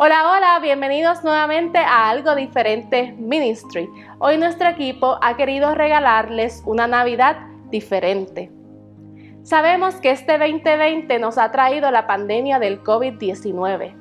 [0.00, 3.90] Hola, hola, bienvenidos nuevamente a Algo Diferente Ministry.
[4.20, 7.38] Hoy nuestro equipo ha querido regalarles una Navidad
[7.68, 8.48] diferente.
[9.42, 13.96] Sabemos que este 2020 nos ha traído la pandemia del COVID-19.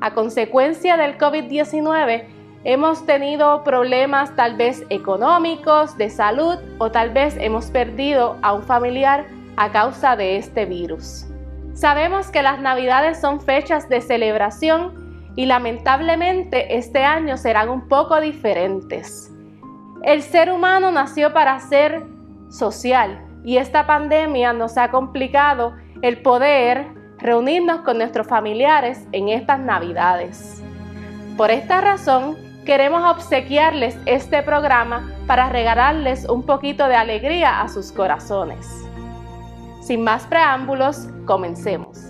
[0.00, 2.24] A consecuencia del COVID-19
[2.64, 8.64] hemos tenido problemas tal vez económicos, de salud o tal vez hemos perdido a un
[8.64, 11.24] familiar a causa de este virus.
[11.72, 14.99] Sabemos que las navidades son fechas de celebración
[15.36, 19.30] y lamentablemente este año serán un poco diferentes.
[20.02, 22.04] El ser humano nació para ser
[22.48, 26.86] social y esta pandemia nos ha complicado el poder
[27.18, 30.62] reunirnos con nuestros familiares en estas navidades.
[31.36, 37.92] Por esta razón, queremos obsequiarles este programa para regalarles un poquito de alegría a sus
[37.92, 38.66] corazones.
[39.82, 42.09] Sin más preámbulos, comencemos.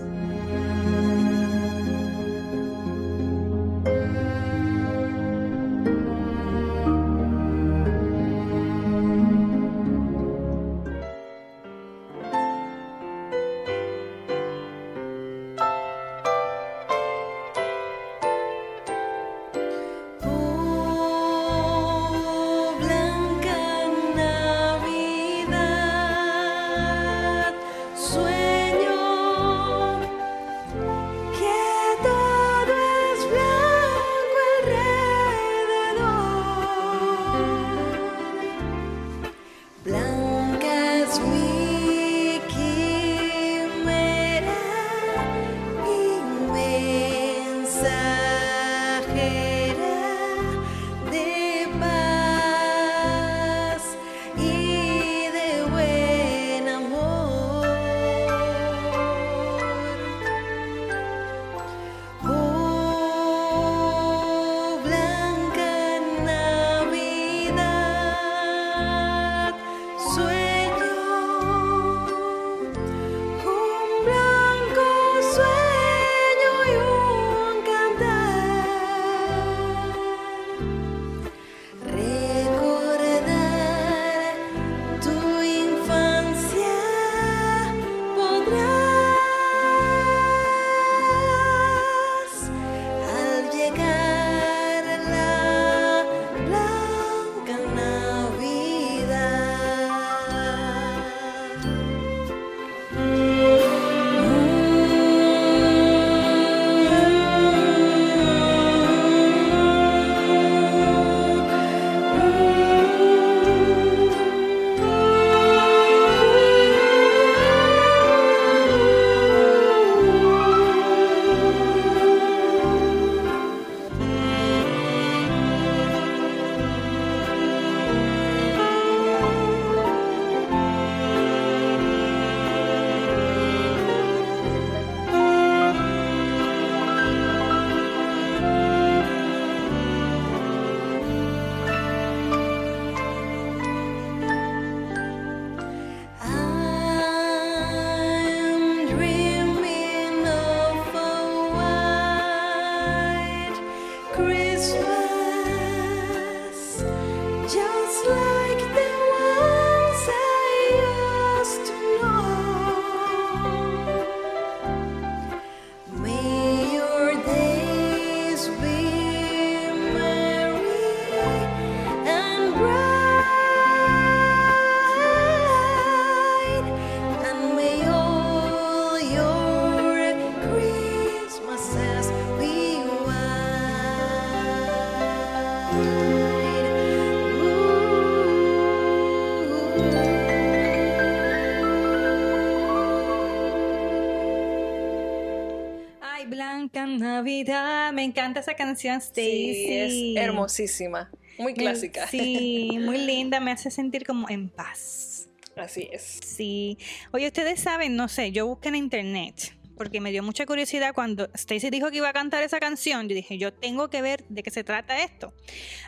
[197.20, 197.92] Navidad.
[197.92, 199.54] Me encanta esa canción, Stacy.
[199.54, 201.10] Sí, es hermosísima.
[201.38, 202.06] Muy clásica.
[202.06, 203.40] Sí, muy linda.
[203.40, 205.28] Me hace sentir como en paz.
[205.54, 206.20] Así es.
[206.24, 206.78] Sí.
[207.12, 211.30] Oye, ustedes saben, no sé, yo busqué en internet porque me dio mucha curiosidad cuando
[211.34, 213.08] Stacy dijo que iba a cantar esa canción.
[213.08, 215.32] Yo dije, yo tengo que ver de qué se trata esto.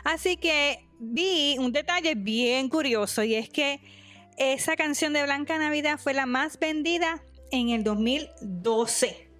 [0.03, 3.81] Así que vi un detalle bien curioso y es que
[4.37, 9.32] esa canción de Blanca Navidad fue la más vendida en el 2012.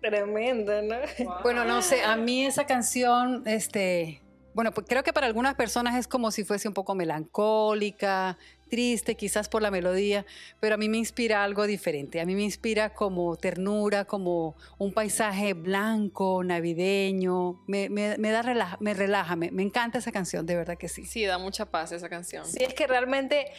[0.00, 0.96] Tremenda, ¿no?
[1.42, 4.22] Bueno, no sé, a mí esa canción, este,
[4.54, 8.38] Bueno, pues creo que para algunas personas es como si fuese un poco melancólica,
[8.70, 10.24] triste, quizás por la melodía,
[10.60, 12.22] pero a mí me inspira algo diferente.
[12.22, 17.60] A mí me inspira como ternura, como un paisaje blanco, navideño.
[17.66, 21.04] Me, da relaja, me relaja, me, encanta esa canción, de verdad que sí.
[21.04, 22.46] Sí, da mucha paz esa canción.
[22.46, 23.52] Sí, es que realmente,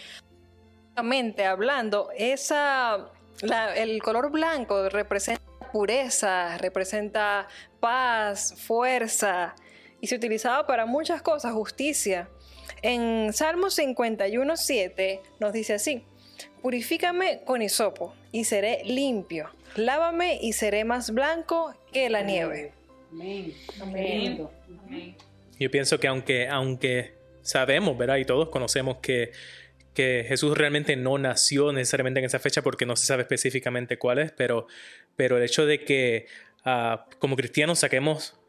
[1.45, 3.11] hablando, esa,
[3.75, 5.40] el color blanco representa
[5.71, 7.47] pureza, representa
[7.79, 9.55] paz, fuerza
[9.99, 12.29] y se utilizaba para muchas cosas, justicia.
[12.81, 16.03] En Salmos 51.7 nos dice así,
[16.61, 22.73] purifícame con hisopo y seré limpio, lávame y seré más blanco que la nieve.
[23.11, 23.53] Amén.
[23.81, 24.47] Amén.
[25.59, 28.17] Yo pienso que aunque, aunque sabemos, ¿verdad?
[28.17, 29.31] Y todos conocemos que,
[29.93, 34.19] que Jesús realmente no nació necesariamente en esa fecha porque no se sabe específicamente cuál
[34.19, 34.67] es, pero,
[35.15, 36.27] pero el hecho de que
[36.63, 38.39] ah, como cristianos saquemos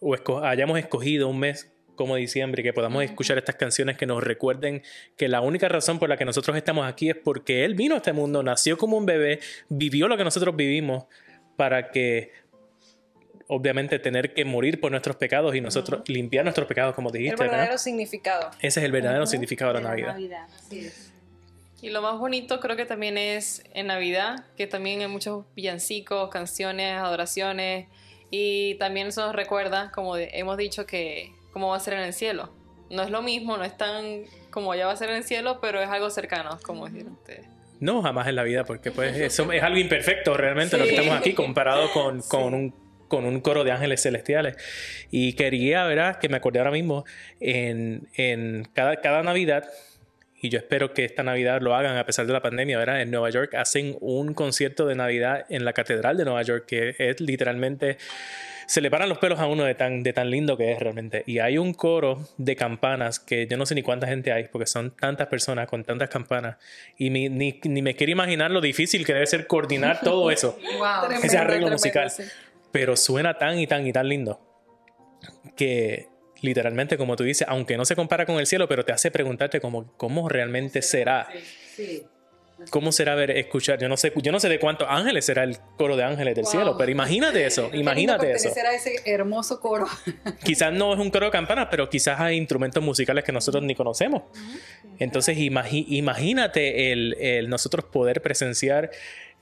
[0.00, 4.82] o hayamos escogido un mes como diciembre, que podamos escuchar estas canciones que nos recuerden
[5.16, 7.98] que la única razón por la que nosotros estamos aquí es porque Él vino a
[7.98, 11.06] este mundo, nació como un bebé, vivió lo que nosotros vivimos
[11.56, 12.32] para que
[13.48, 17.42] obviamente tener que morir por nuestros pecados y nosotros limpiar nuestros pecados, como dijiste.
[17.42, 18.50] El verdadero significado.
[18.60, 20.16] Ese es el verdadero significado de la Navidad.
[21.82, 26.30] Y lo más bonito creo que también es en Navidad, que también hay muchos villancicos,
[26.30, 27.86] canciones, adoraciones
[28.30, 32.12] y también eso nos recuerda, como hemos dicho, que cómo va a ser en el
[32.12, 32.50] cielo.
[32.90, 35.58] No es lo mismo, no es tan como ya va a ser en el cielo,
[35.60, 37.46] pero es algo cercano, como dijeron ustedes.
[37.78, 41.18] No, jamás en la vida, porque pues eso es algo imperfecto realmente lo que estamos
[41.18, 44.56] aquí comparado con, con un con un coro de ángeles celestiales.
[45.10, 46.18] Y quería, ¿verdad?
[46.18, 47.04] Que me acordé ahora mismo,
[47.40, 49.68] en, en cada, cada Navidad
[50.40, 53.00] y yo espero que esta Navidad lo hagan a pesar de la pandemia, ¿verdad?
[53.00, 56.94] En Nueva York hacen un concierto de Navidad en la Catedral de Nueva York que
[56.98, 57.96] es literalmente
[58.66, 61.22] se le paran los pelos a uno de tan, de tan lindo que es realmente.
[61.26, 64.66] Y hay un coro de campanas que yo no sé ni cuánta gente hay, porque
[64.66, 66.56] son tantas personas con tantas campanas.
[66.98, 70.58] Y ni, ni, me quiero imaginar lo difícil que debe ser coordinar todo eso,
[71.22, 72.10] ese arreglo musical.
[72.76, 74.38] Pero suena tan y tan y tan lindo
[75.56, 76.10] que
[76.42, 79.62] literalmente, como tú dices, aunque no se compara con el cielo, pero te hace preguntarte
[79.62, 81.26] cómo, cómo realmente será.
[82.70, 83.78] ¿Cómo será ver, escuchar?
[83.78, 86.46] Yo no sé, yo no sé de cuántos ángeles será el coro de ángeles del
[86.46, 88.48] cielo, pero imagínate eso, imagínate eso.
[88.48, 89.86] a ese hermoso coro.
[90.44, 93.74] quizás no es un coro de campanas, pero quizás hay instrumentos musicales que nosotros ni
[93.74, 94.22] conocemos.
[94.98, 98.90] Entonces, imagínate el, nosotros poder presenciar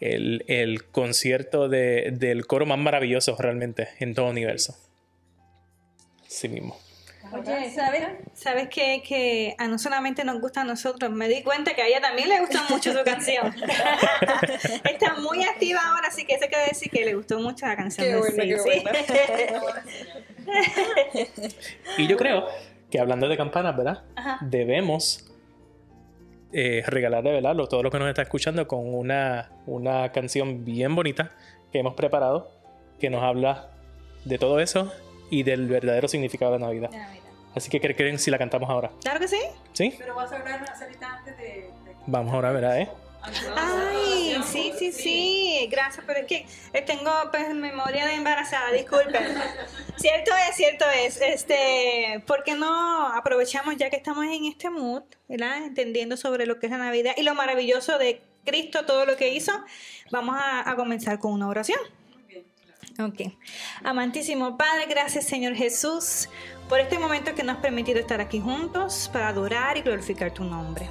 [0.00, 4.76] el, concierto del coro más maravilloso realmente en todo el universo.
[6.26, 6.76] Sí mismo.
[7.32, 8.02] Oye, ¿sabes,
[8.35, 11.11] ¿sabes que, que a no solamente nos gusta a nosotros?
[11.11, 13.55] Me di cuenta que a ella también le gustó mucho su canción.
[14.85, 18.23] Está muy activa ahora, así que eso quiere decir que le gustó mucho la canción.
[21.99, 22.46] y yo creo
[22.91, 24.05] que hablando de campanas, ¿verdad?
[24.43, 25.25] Debemos
[26.56, 27.56] eh, regalarle, ¿verdad?
[27.68, 31.32] Todo lo que nos está escuchando con una, una canción bien bonita
[31.72, 32.48] que hemos preparado,
[33.00, 33.70] que nos habla
[34.24, 34.92] de todo eso
[35.30, 36.90] y del verdadero significado de la Navidad.
[37.56, 38.92] Así que, ¿qué creen si la cantamos ahora?
[39.02, 39.40] Claro que sí.
[39.72, 39.94] ¿Sí?
[39.98, 41.70] Pero vas a hablar una antes de,
[42.06, 42.80] Vamos ahora, ¿verdad?
[42.80, 42.88] Eh?
[43.56, 49.34] Ay, sí, sí, sí, gracias, pero es que eh, tengo pues, memoria de embarazada, disculpen.
[49.96, 55.02] cierto es, cierto es, este, ¿por qué no aprovechamos ya que estamos en este mood,
[55.28, 55.64] ¿verdad?
[55.64, 59.28] Entendiendo sobre lo que es la Navidad y lo maravilloso de Cristo, todo lo que
[59.28, 59.52] hizo,
[60.10, 61.81] vamos a comenzar con una oración.
[63.00, 63.32] Ok.
[63.82, 66.28] Amantísimo Padre, gracias Señor Jesús
[66.69, 70.44] por este momento que nos has permitido estar aquí juntos para adorar y glorificar tu
[70.44, 70.88] nombre.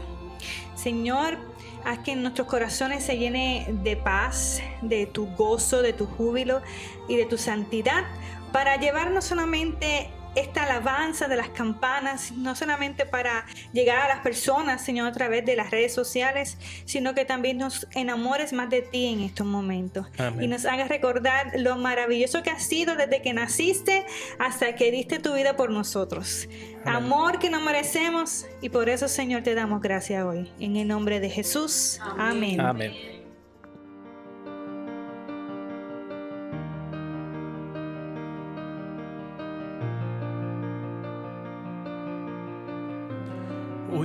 [0.75, 1.37] Señor,
[1.85, 6.61] haz que nuestros corazones se llenen de paz, de tu gozo, de tu júbilo
[7.07, 8.03] y de tu santidad
[8.51, 14.83] para llevarnos solamente esta alabanza de las campanas, no solamente para llegar a las personas,
[14.83, 19.07] Señor, a través de las redes sociales, sino que también nos enamores más de ti
[19.07, 20.07] en estos momentos.
[20.39, 24.05] Y nos hagas recordar lo maravilloso que has sido desde que naciste
[24.39, 26.47] hasta que diste tu vida por nosotros.
[26.85, 30.51] Amor que no merecemos y por eso, Señor, te damos gracias hoy.
[30.59, 31.99] En el nombre de Jesús.
[32.17, 32.59] Amén.
[32.59, 33.22] Amén.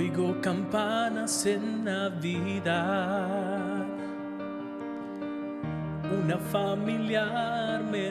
[0.09, 3.85] Oigo campanas en Navidad,
[6.19, 8.09] una familiar melodía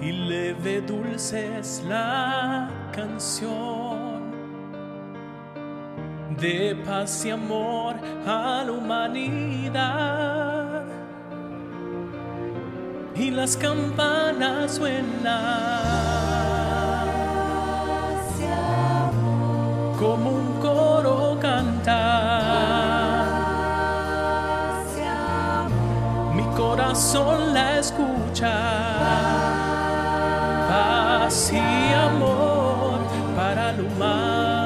[0.00, 4.32] y leve dulce es la canción.
[6.40, 10.86] De paz y amor a la humanidad.
[13.14, 16.17] Y las campanas suenan.
[19.98, 21.98] Como un coro canta.
[26.34, 28.54] Mi corazón la escucha.
[30.68, 32.98] Paz y amor
[33.36, 34.58] para la humanidad.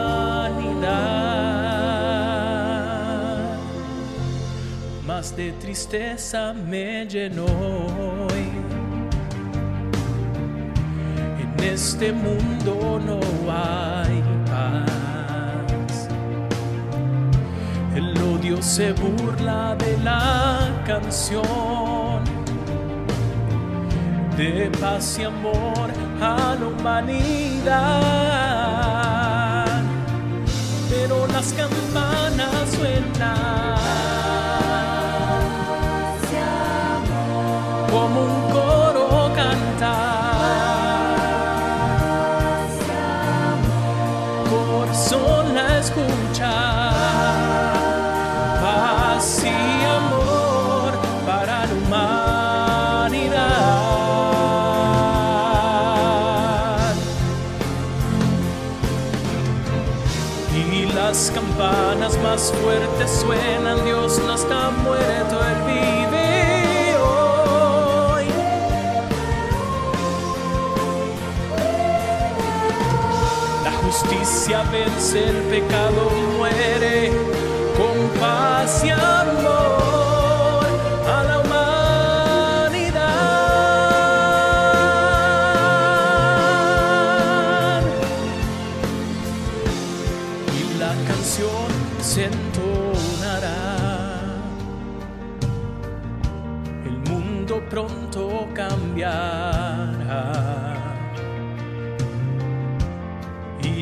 [5.06, 7.46] Más de tristeza me llenó
[11.62, 16.09] En este mundo no hay paz.
[17.95, 22.25] El odio se burla de la canción
[24.37, 27.62] de paz y amor a la humanidad.
[30.90, 34.21] Pero las campanas suenan
[45.94, 46.52] Corazón la escucha.
[48.62, 50.92] Paz y amor
[51.26, 53.42] para la humanidad.
[60.54, 64.70] Y las campanas más fuertes suenan, Dios no está
[73.92, 77.12] justicia vence, el pecado muere,
[77.76, 80.01] con paz y amor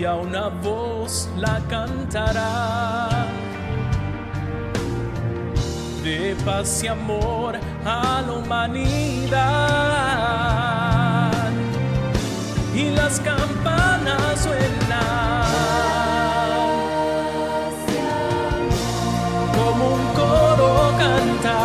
[0.00, 3.26] Y a una voz la cantará.
[6.02, 9.40] De paz y amor a la humanidad.
[12.74, 14.70] Y las campanas suenan.
[19.54, 21.58] como un coro canta.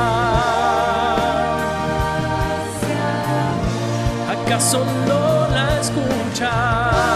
[4.34, 7.15] ¿Acaso no la escucha?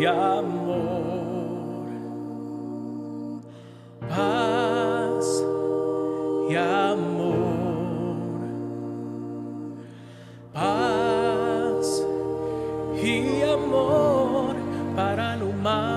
[0.00, 1.86] Y amor.
[4.08, 5.44] Paz
[6.48, 7.36] y amor.
[10.54, 12.06] Paz
[13.02, 14.56] y amor
[14.96, 15.90] para la humanidad.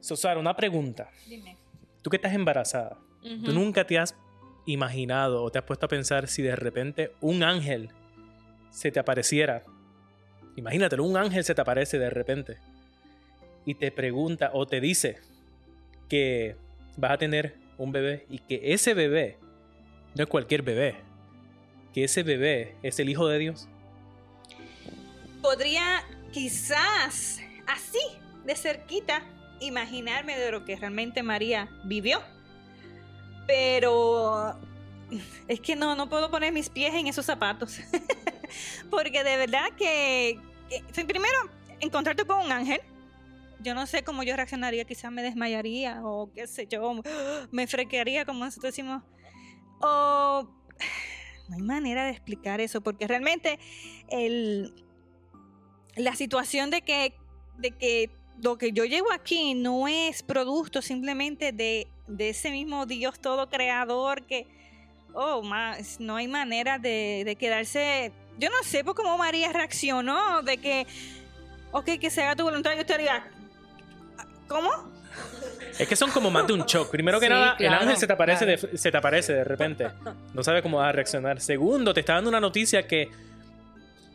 [0.00, 1.10] Sosara, una pregunta.
[1.28, 1.58] Dime.
[2.00, 2.96] Tú que estás embarazada,
[3.44, 4.14] ¿tú nunca te has
[4.66, 7.90] imaginado o te has puesto a pensar si de repente un ángel
[8.70, 9.62] se te apareciera?
[10.56, 12.58] Imagínatelo, un ángel se te aparece de repente
[13.64, 15.18] y te pregunta o te dice
[16.08, 16.56] que
[16.96, 19.38] vas a tener un bebé y que ese bebé
[20.14, 20.96] no es cualquier bebé,
[21.92, 23.68] que ese bebé es el Hijo de Dios.
[25.42, 28.00] Podría quizás así,
[28.44, 29.22] de cerquita,
[29.60, 32.20] imaginarme de lo que realmente María vivió.
[33.46, 34.58] Pero
[35.48, 37.78] es que no, no puedo poner mis pies en esos zapatos.
[38.90, 40.38] Porque de verdad que,
[41.06, 41.38] primero,
[41.80, 42.80] encontrarte con un ángel.
[43.60, 47.00] Yo no sé cómo yo reaccionaría, quizás me desmayaría o qué sé yo,
[47.50, 49.02] me frequearía como nosotros decimos.
[49.80, 50.48] O
[51.48, 53.58] no hay manera de explicar eso, porque realmente
[54.08, 54.74] el,
[55.96, 57.14] la situación de que,
[57.58, 58.10] de que
[58.42, 63.48] lo que yo llevo aquí no es producto simplemente de, de ese mismo Dios todo
[63.48, 64.46] creador que,
[65.14, 70.42] oh, más, no hay manera de, de quedarse, yo no sé por cómo María reaccionó,
[70.42, 70.86] de que,
[71.72, 73.28] ok, que se haga tu voluntad, yo estaría,
[74.48, 74.70] ¿cómo?
[75.78, 76.90] Es que son como más de un shock.
[76.90, 78.68] Primero que Sí, nada, el ángel se te, aparece claro.
[78.72, 79.88] de, se te aparece de repente.
[80.34, 81.40] No sabe cómo vas a reaccionar.
[81.40, 83.10] Segundo, te está dando una noticia que,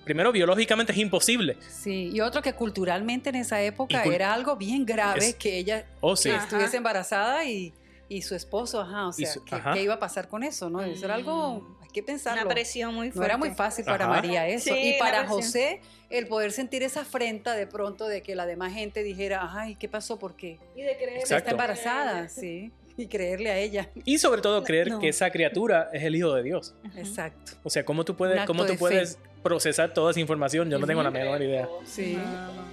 [0.04, 1.58] primero, biológicamente es imposible.
[1.70, 5.86] Sí, y otro que culturalmente en esa época era algo bien grave Es- que ella
[6.02, 6.30] Oh, sí.
[6.30, 7.74] estuviese embarazada y,
[8.12, 9.72] y su esposo, ajá, o sea, su- ¿qué, ajá.
[9.72, 10.70] qué iba a pasar con eso?
[10.70, 10.82] ¿no?
[10.82, 12.42] Eso era algo, hay que pensarlo.
[12.42, 13.20] Una presión muy fuerte.
[13.20, 14.14] No era muy fácil para Ajá.
[14.16, 14.74] María eso.
[14.74, 15.26] Sí, y para.
[15.30, 19.76] José, el poder sentir esa afrenta de pronto de que la demás gente dijera, ay,
[19.76, 20.20] ¿qué pasó?
[20.20, 20.60] ¿Por qué?
[20.76, 21.38] Y de creer Exacto.
[21.38, 22.74] Está embarazada, sí.
[22.98, 23.90] Y creerle a ella.
[24.04, 25.00] Y sobre todo creer no.
[25.00, 26.76] que esa criatura es el hijo de Dios.
[26.98, 27.54] Exacto.
[27.64, 30.70] O sea, ¿cómo tú puedes, cómo tú de puedes procesar toda esa información?
[30.70, 31.70] Yo no tengo la menor idea.
[31.86, 32.18] Sí.
[32.18, 32.64] No, no.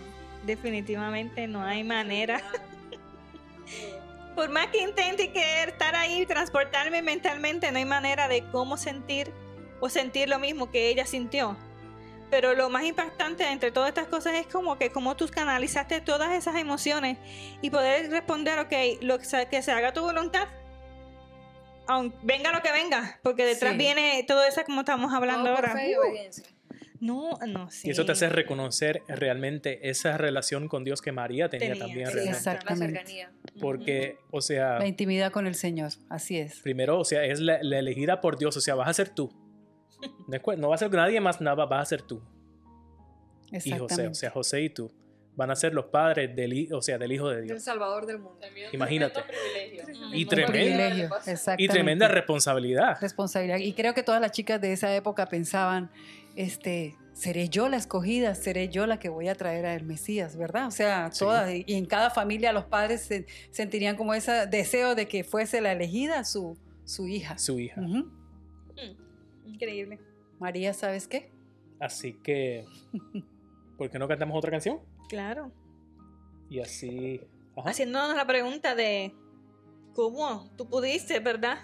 [0.44, 2.42] Definitivamente no hay manera.
[4.38, 8.76] Por más que intente querer estar ahí y transportarme mentalmente, no hay manera de cómo
[8.76, 9.32] sentir
[9.80, 11.56] o sentir lo mismo que ella sintió.
[12.30, 16.30] Pero lo más impactante entre todas estas cosas es como que como tú canalizaste todas
[16.34, 17.18] esas emociones
[17.62, 20.46] y poder responder, ok, lo que se, que se haga tu voluntad,
[22.22, 23.78] venga lo que venga, porque detrás Sí.
[23.78, 25.80] viene todo eso como estamos hablando Todo por ahora.
[25.80, 26.44] fe y Uh, obediencia.
[27.00, 27.88] No, no, sí.
[27.88, 32.06] Y eso te hace reconocer realmente esa relación con Dios que María tenía, Tenía, también
[32.08, 32.12] sí.
[32.14, 32.38] realmente.
[32.38, 32.92] Exactamente.
[32.92, 33.32] La cercanía.
[33.60, 36.60] Porque, o sea, La intimidad con el Señor, así es.
[36.60, 39.32] primero, o sea, es la, la elegida por Dios, o sea, vas a ser tú.
[40.58, 42.22] No va a ser nadie más, nada, vas a ser tú.
[43.50, 44.92] Y José, o sea, José y tú
[45.38, 47.62] van a ser los padres del, o sea, del Hijo de El Dios.
[47.62, 48.40] Salvador del mundo.
[48.72, 49.20] Imagínate.
[50.12, 51.08] Y privilegio,
[51.56, 52.98] Y tremenda responsabilidad.
[53.00, 53.58] responsabilidad.
[53.58, 55.92] Y creo que todas las chicas de esa época pensaban,
[56.38, 60.68] este, seré yo la escogida, seré yo la que voy a traer al Mesías, ¿verdad?
[60.68, 61.18] O sea, Sí.
[61.24, 65.24] todas, y y en cada familia los padres se- sentirían como ese deseo de que
[65.24, 67.36] fuese la elegida su, su hija.
[67.38, 67.80] Su hija.
[67.80, 68.10] Ujú.
[69.46, 69.98] Increíble.
[70.38, 71.32] María, ¿sabes qué?
[71.80, 72.64] Así que,
[73.76, 74.78] ¿por qué no cantamos otra canción?
[75.08, 75.50] Claro.
[76.48, 77.20] Y así.
[77.56, 77.70] Ajá.
[77.70, 79.12] Haciéndonos la pregunta de
[79.94, 81.58] cómo tú pudiste, ¿verdad?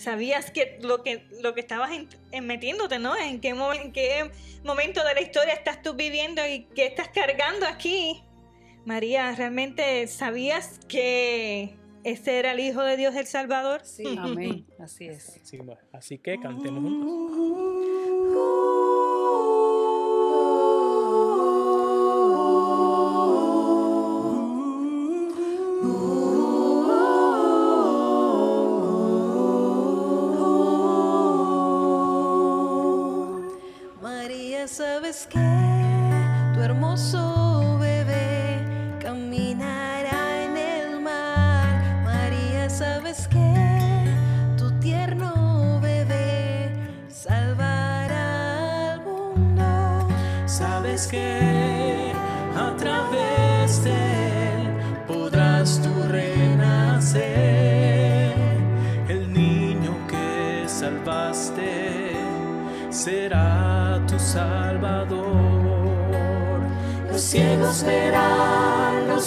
[0.00, 3.14] Sabías que lo que lo que estabas en- en metiéndote, ¿no?
[3.16, 4.30] En qué, mo- en qué
[4.64, 8.22] momento de la historia estás tú viviendo y qué estás cargando aquí.
[8.86, 13.82] María, ¿realmente sabías que ese era el Hijo de Dios el Salvador?
[13.84, 14.04] Sí.
[14.18, 14.66] Amén.
[14.78, 15.38] Así es.
[15.42, 15.58] Así,
[15.92, 18.89] así que cantemos juntos.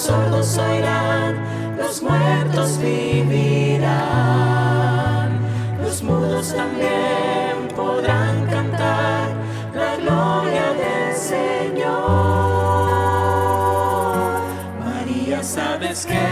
[0.03, 1.33] Sordos oirán,
[1.77, 3.89] los muertos vivirán.
[5.81, 9.29] Los mudos también podrán cantar
[9.73, 11.93] la gloria del Señor.
[14.83, 16.25] María, sabes que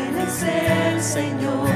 [0.00, 1.68] Él es el Señor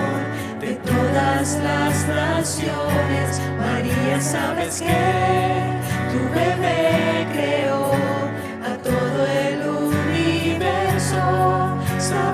[0.60, 3.40] de todas las naciones.
[3.56, 5.00] María, sabes que
[6.10, 7.91] tu bebé creó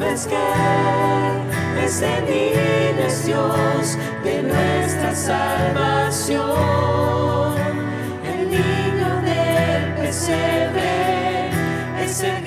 [0.09, 6.39] Sabes que ese niño es Dios de nuestra salvación.
[8.25, 11.51] El niño del pesebre
[12.03, 12.43] es el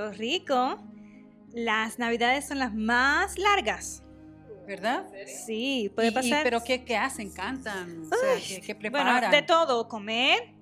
[0.00, 0.78] Puerto Rico
[1.52, 4.02] las navidades son las más largas.
[4.66, 5.04] ¿Verdad?
[5.46, 6.44] Sí, puede Y- y- pasar.
[6.44, 7.30] ¿Pero qué, qué hacen?
[7.32, 8.04] ¿Cantan?
[8.04, 9.30] O sea, ¿qué, qué bueno, preparan?
[9.32, 10.54] de todo, comer,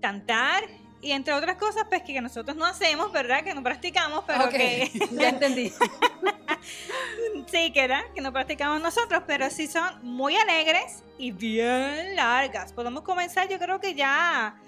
[0.00, 0.64] cantar
[1.02, 3.44] y entre otras cosas, pues que nosotros no hacemos, ¿verdad?
[3.44, 5.70] Que no practicamos, pero que ya entendí.
[7.46, 8.00] sí, que, ¿verdad?
[8.14, 12.72] que no practicamos nosotros, pero sí son muy alegres y bien largas.
[12.72, 14.58] Podemos comenzar, yo creo que ya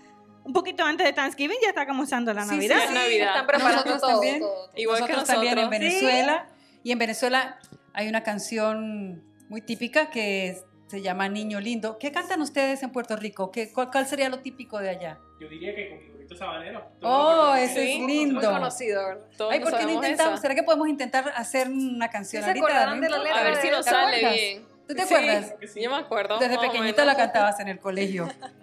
[0.44, 2.76] un poquito antes de Thanksgiving ya está comenzando la Sí, sí, Navidad.
[2.76, 3.28] Ya es Navidad.
[3.28, 4.40] Están preparando Nosotros todo, también.
[4.40, 4.70] todo, todo.
[4.76, 5.80] Igual que nosotros también en nosotros.
[5.80, 6.46] Venezuela.
[6.84, 7.58] Y en Venezuela
[7.94, 11.98] hay una canción muy típica que se llama Niño Lindo.
[11.98, 13.50] ¿Qué cantan ustedes en Puerto Rico?
[13.50, 15.18] ¿Qué, cuál, cuál sería lo típico de allá?
[15.40, 16.86] Yo diría que con mi burrito sabanero.
[17.02, 18.50] Oh, ese Sí, es Muy lindo.
[18.50, 19.24] conocido, ¿verdad?
[19.36, 20.34] Todos Ay, ¿por qué no intentamos?
[20.34, 20.42] esa.
[20.42, 22.66] ¿Será que podemos intentar hacer una canción ¿Sí se ahorita?
[22.66, 23.40] acordarán de la letra?
[23.40, 24.66] A ver si nos ¿Te sale bien.
[24.86, 25.54] ¿Tú te Sí, acuerdas?
[25.76, 26.38] Yo me acuerdo.
[26.38, 26.96] Desde menos.
[27.06, 28.28] la cantabas en el colegio.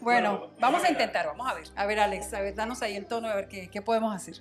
[0.00, 1.68] bueno, vamos a intentar, vamos a ver.
[1.76, 4.40] A ver, Alex, a ver, danos ahí el tono, a ver qué, qué podemos hacer.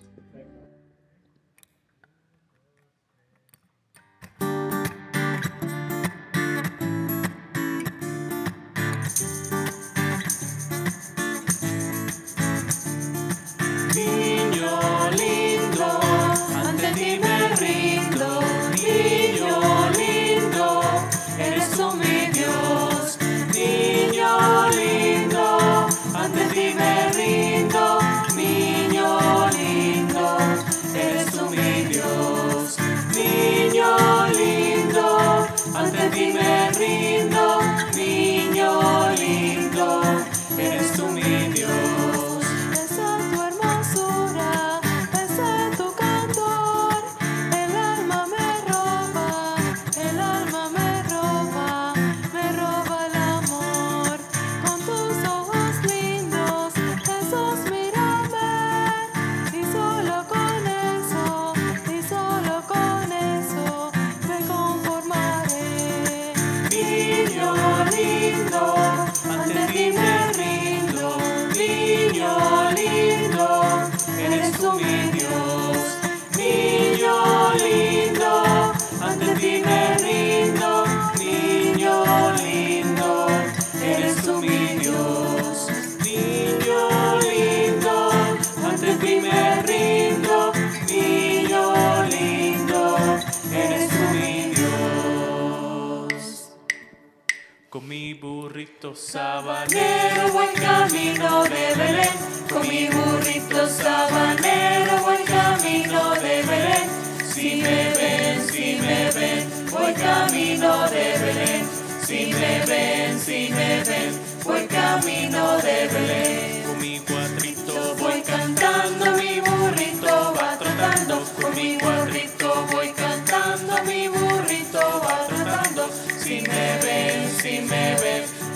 [97.69, 102.13] Con mi burrito Sabanero, buen camino de Belén.
[102.49, 106.89] Con mi burrito sabanero, buen camino de Belén.
[107.30, 111.67] Si me ven, si me ven, voy camino de Belén.
[112.06, 116.63] Si me ven, si me ven, voy camino de Belén.
[116.67, 119.16] Con mi cuatrito Voy cantando,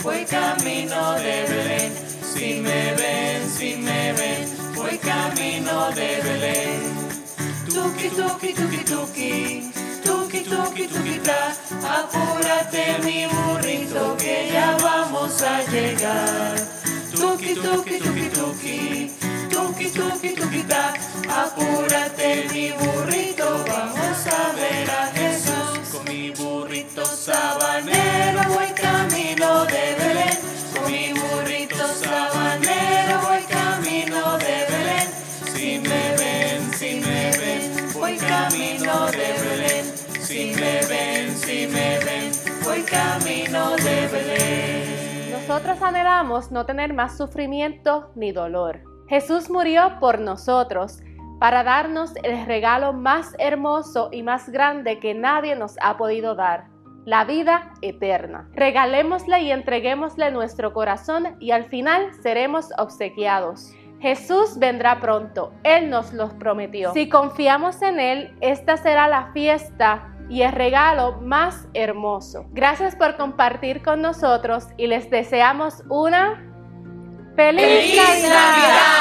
[0.04, 1.94] voy camino de Belén.
[2.22, 6.82] Si me ven, si me ven, voy camino de Belén.
[7.66, 9.72] Tuki, tuki, tuki, tuki,
[10.04, 11.54] tuki, tuki, tuki, ta.
[12.00, 16.56] Apúrate, mi burrito, que ya vamos a llegar.
[17.12, 19.12] Tuki, tuki, tuki, tuki,
[19.50, 20.94] tuki, tuki, tuki, ta.
[21.30, 25.90] Apúrate, mi burrito, vamos a ver a Jesús.
[25.92, 30.38] Con mi burrito Sabanero, camino de Belén.
[30.74, 35.08] Con mi burrito sabanero, voy camino de Belén.
[35.54, 39.86] Si me ven, si me ven, voy camino de Belén.
[40.20, 42.32] Si me ven, si me ven,
[42.64, 45.32] voy camino de Belén.
[45.32, 48.82] Nosotros anhelamos no tener más sufrimiento ni dolor.
[49.08, 51.00] Jesús murió por nosotros,
[51.42, 56.68] para darnos el regalo más hermoso y más grande que nadie nos ha podido dar,
[57.06, 58.48] la vida eterna.
[58.54, 63.74] Regalémosle y entreguémosle nuestro corazón y al final seremos obsequiados.
[64.00, 66.92] Jesús vendrá pronto, Él nos lo prometió.
[66.94, 72.46] Si confiamos en Él, esta será la fiesta y el regalo más hermoso.
[72.52, 76.42] Gracias por compartir con nosotros y les deseamos una
[77.36, 79.01] feliz, ¡Feliz Navidad!